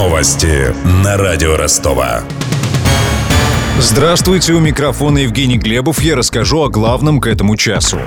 [0.00, 2.22] Новости на радио Ростова.
[3.78, 6.00] Здравствуйте, у микрофона Евгений Глебов.
[6.00, 7.98] Я расскажу о главном к этому часу.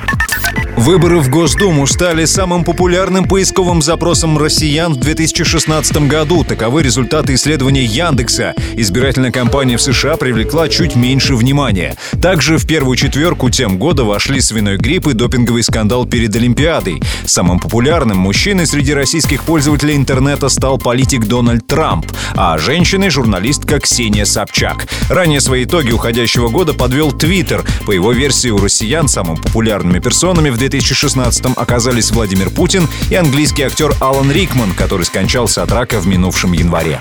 [0.84, 6.44] Выборы в Госдуму стали самым популярным поисковым запросом россиян в 2016 году.
[6.44, 8.54] Таковы результаты исследования Яндекса.
[8.74, 11.96] Избирательная кампания в США привлекла чуть меньше внимания.
[12.22, 17.02] Также в первую четверку тем года вошли свиной грипп и допинговый скандал перед Олимпиадой.
[17.24, 24.26] Самым популярным мужчиной среди российских пользователей интернета стал политик Дональд Трамп, а женщиной— журналистка Ксения
[24.26, 24.90] Собчак.
[25.10, 27.64] Ранее свои итоги уходящего года подвел Твиттер.
[27.86, 33.64] По его версии, у россиян самыми популярными персонами в 2016-м оказались Владимир Путин и английский
[33.64, 37.00] актер Алан Рикман, который скончался от рака в минувшем январе.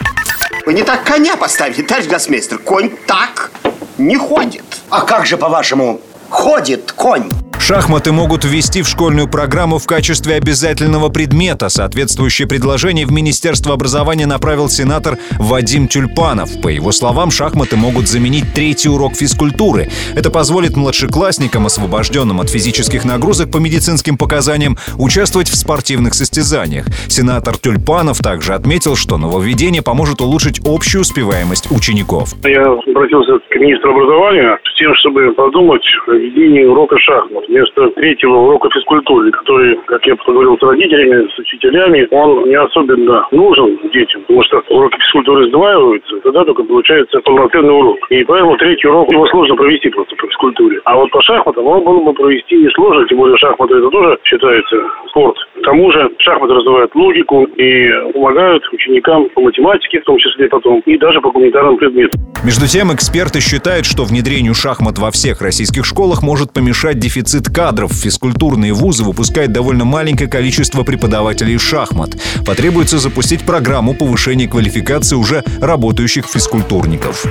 [0.67, 2.59] Вы не так коня поставили, товарищ гроссмейстер.
[2.59, 3.51] Конь так
[3.99, 4.65] не ходит.
[4.91, 7.31] А как же, по-вашему, ходит конь?
[7.65, 11.69] Шахматы могут ввести в школьную программу в качестве обязательного предмета.
[11.69, 16.61] Соответствующее предложение в Министерство образования направил сенатор Вадим Тюльпанов.
[16.61, 19.87] По его словам, шахматы могут заменить третий урок физкультуры.
[20.17, 26.87] Это позволит младшеклассникам, освобожденным от физических нагрузок по медицинским показаниям, участвовать в спортивных состязаниях.
[27.07, 32.35] Сенатор Тюльпанов также отметил, что нововведение поможет улучшить общую успеваемость учеников.
[32.43, 38.37] Я обратился к министру образования с тем, чтобы подумать о введении урока шахмат вместо третьего
[38.37, 44.23] урока физкультуры, который, как я поговорил с родителями, с учителями, он не особенно нужен детям,
[44.23, 47.99] потому что уроки физкультуры сдваиваются, тогда только получается полноценный урок.
[48.11, 50.81] И поэтому третий урок его сложно провести просто по физкультуре.
[50.85, 54.77] А вот по шахматам он было бы провести несложно, тем более шахматы это тоже считается
[55.09, 55.37] спорт.
[55.61, 60.81] К тому же шахматы развивают логику и помогают ученикам по математике, в том числе потом,
[60.87, 62.21] и даже по гуманитарным предметам.
[62.45, 67.93] Между тем, эксперты считают, что внедрению шахмат во всех российских школах может помешать дефицит кадров.
[67.93, 72.17] Физкультурные вузы выпускают довольно маленькое количество преподавателей шахмат.
[72.45, 77.27] Потребуется запустить программу повышения квалификации уже работающих физкультурников.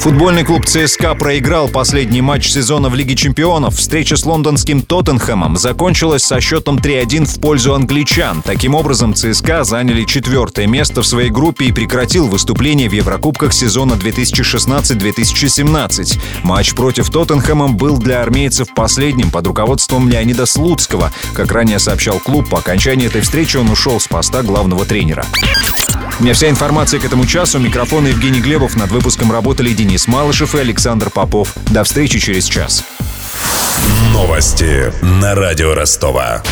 [0.00, 3.76] Футбольный клуб ЦСКА проиграл последний матч сезона в Лиге чемпионов.
[3.76, 8.40] Встреча с лондонским Тоттенхэмом закончилась со счетом 3-1 в пользу англичан.
[8.42, 13.92] Таким образом, ЦСКА заняли четвертое место в своей группе и прекратил выступление в Еврокубках сезона
[13.92, 16.18] 2016-2017.
[16.44, 21.12] Матч против Тоттенхэма был для армейцев последним под руководством Леонида Слуцкого.
[21.34, 25.24] Как ранее сообщал клуб, по окончании этой встречи он ушел с поста главного тренера.
[26.18, 27.58] У меня вся информация к этому часу.
[27.58, 28.76] Микрофон Евгений Глебов.
[28.76, 31.54] Над выпуском работали Денис Малышев и Александр Попов.
[31.70, 32.84] До встречи через час.
[34.12, 36.42] Новости на радио Ростова.